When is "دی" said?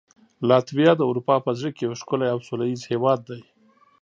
3.29-3.41